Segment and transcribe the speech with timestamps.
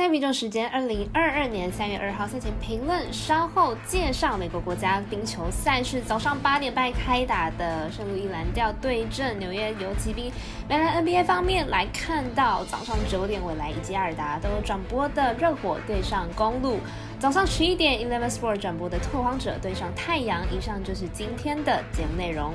[0.00, 6.00] 赛比中时间，二零二二年三月二号赛前评论，稍后介绍美国国家冰球赛事。
[6.00, 10.32] 早上八点半开打的圣路易蓝调对阵纽约游骑兵。
[10.70, 16.78] 未来 NBA 方面来看到，早上九点未来以及阿尔达都转播的热火对上公路。
[17.18, 20.40] 早上十一点 Eleven Sport 转播的拓荒者对上太阳。
[20.50, 22.54] 以上就是今天的节目内容。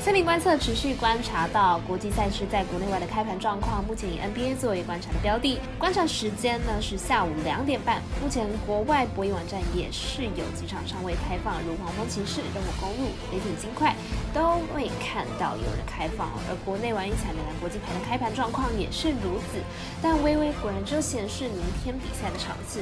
[0.00, 5.60] 赛评观测持续观察到国际赛事在国内外的开盘状况，目前以 NBA 作为观察的标的。
[5.78, 8.00] 观察时间呢是下午两点半。
[8.22, 13.94] 目前国外博弈网站也是有几场尚未开放，如黄蜂骑士、热火公路、雷霆金块
[14.32, 16.30] 都未看到有人开放。
[16.48, 19.58] 而国内玩一彩美兰国际牌的开盘状况也是如此，
[20.00, 22.80] 但微微果然就显示明天比赛的场次。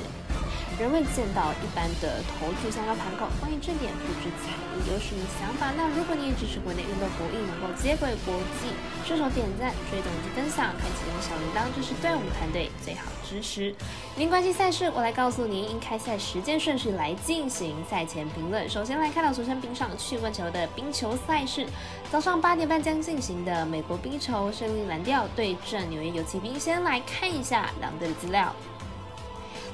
[0.78, 5.72] 仍未见到一般的投注相关盘口，关于这点不知彩艺有什么想法？
[5.74, 8.68] 那如果你也支持国内运动博弈能够接轨国际，
[9.06, 13.74] 顺手点赞、追踪及分享，开启小铃铛，这是对我们团队最好支持。
[14.16, 18.68] 您关心赛事，我来告诉您应开赛时间顺序来进行赛前评论。
[18.68, 21.66] 首先来看到昨天冰上曲棍球的冰球赛事，
[22.12, 28.54] 早上八点半将进行的美国冰球胜利蓝调对阵纽约游骑兵，先来看一下两队的资料。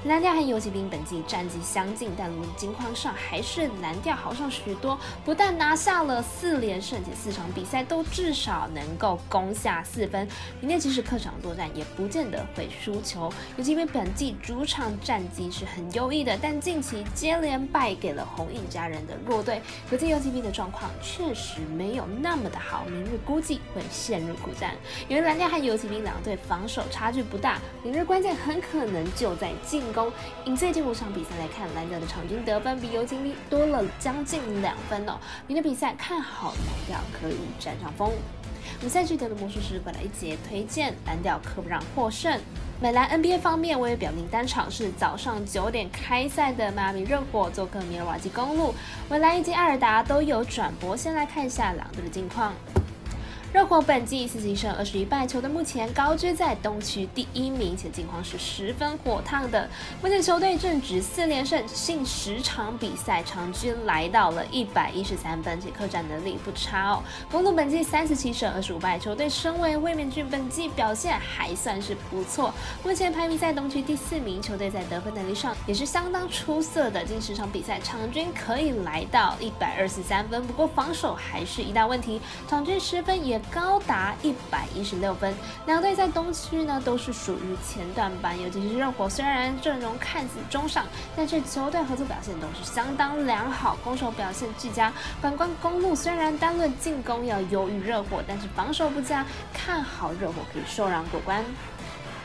[0.05, 4.99] 蓝调和游骑兵本季战绩相近，但论金框上还是蓝调好上许多。
[5.25, 10.27] 不但拿下了四连胜，且四场比赛都至少能够攻下四分。
[10.59, 13.33] 明天即使客场作战，也不见得会输球。
[13.57, 22.85] 游骑兵本季主场战绩是很优异的，但近期接连败给了红印家人的弱队，可见游骑兵的状况确实没有那么的好。
[22.87, 24.75] 明日估计会陷入苦战。
[25.09, 29.81] 因为蓝调和游骑兵两队防守差距不大，明日关键很可能就在进。
[29.93, 30.11] 攻，
[30.45, 35.19] 以最近五场比赛来看，蓝调的场均得分比游击兵多了将近两分哦。
[35.47, 38.11] 明天比赛看好蓝调可以占上风。
[38.79, 42.41] 我们赛季得的魔术师本来一节推荐蓝调可不让获胜。
[42.81, 48.75] 美兰 NBA 方面，我也表明单场是早上九点开赛的迈阿密热火做客米尔瓦基公路，
[49.09, 50.97] 未来以及艾尔达都有转播。
[50.97, 52.53] 先来看一下两队的近况。
[53.53, 59.69] 热火本季四胜胜二十一败，球队目前高居在东区第一名，且近况是十分火烫的。
[60.01, 67.03] 目前球队正值四连胜，近十场比赛场均来到了一百一十三分，且客战能力不差哦。
[67.31, 72.55] 公路本季三十七胜二十五败，球队身为卫冕军，本季表现还算是不错。
[72.83, 80.43] 目前排名在东区第四名，球队在得分能力上也是相当出色的，近十场比赛场均可以来到一百二十三分。
[80.47, 82.19] 不过防守还是一大问题，
[82.49, 83.42] 场均失分也。
[83.51, 85.35] 高达一百一十六分，
[85.67, 90.87] 两队在东区呢都是属于前段班，尤其是热火，虽然阵容看似中上，
[91.17, 94.93] 但是球队合作表现都是相当良好，攻守表现俱佳。
[95.21, 101.45] 反观公路，虽然单论进攻要优于热火，但是防守不佳，看好热火可以受让过关。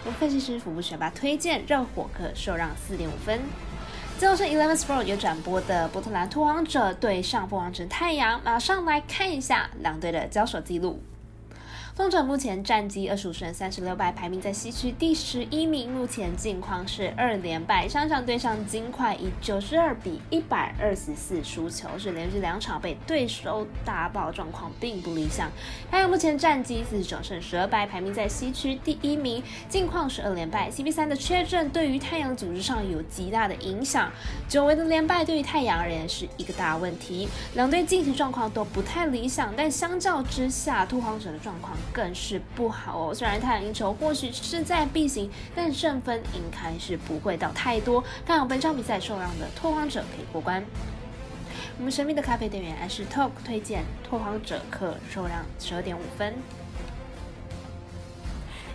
[0.05, 3.41] 我分析师服部学霸推荐热火可受让四点五分。
[4.19, 10.99] 最后是 Eleven Sport 有转播的波特兰拓荒者对上凤凰城太阳，马上来看一下两队的交手记录。
[11.97, 15.91] 风者目前战绩二十五胜三十六败，排名在西区第十一名。
[15.91, 25.49] 目前近况是二连败，上场对上金块以九十二比一百二十四输球，是连续两场被对手打爆，状况并不理想。
[25.89, 30.69] 太阳目前战绩四十九胜十二败，排名在西区第一名，近况是二连败。
[30.69, 34.11] CP 三的缺阵对于太阳组织上有极大的影响，
[34.47, 37.27] 久违的连败对于太阳而言是一个大问题。
[37.55, 41.75] 两队近期状况都不太理想，但相较之下，拓荒者的状况。
[41.93, 43.13] 更是不好哦。
[43.13, 48.03] 虽然太阳赢球或许势在必行，但胜分应该是不会到太多。
[48.25, 50.63] 看好本场比赛受让的拓荒者可以过关。
[51.77, 56.33] 我们神秘的咖啡店员还是 Talk 推荐拓荒者可受让十二点五分。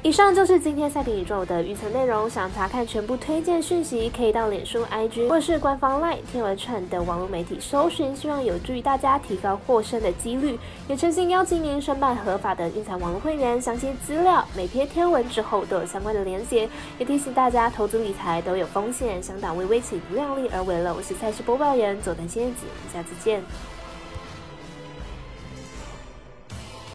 [0.05, 2.29] 以上就是今天赛评宇宙的预测内容。
[2.29, 10.59] 想查看全部推荐讯息，可以到脸书、IG 或是官方 LINE 天文串的网络媒体搜寻，希望有助于大家提高获胜的几率。
[10.89, 16.69] 也诚心邀请您申办合法的运彩网络会员，详细资料每篇天文之后都有相关的连结。
[16.99, 20.93] 也提醒大家，投资理财都有风险，想打微微请不量力而为了。
[20.93, 23.41] 我是赛事播报员佐藤千子，我们下次见。